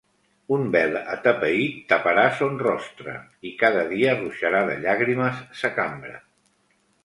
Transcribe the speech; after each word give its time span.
Un 0.55 0.61
vel 0.75 0.95
atapeït 1.01 1.75
taparà 1.91 2.23
son 2.41 2.57
rostre, 2.63 3.15
i 3.51 3.53
cada 3.61 3.87
dia 3.95 4.19
ruixarà 4.19 4.65
de 4.73 4.81
llàgrimes 4.83 5.47
sa 5.63 5.75
cambra. 5.81 6.19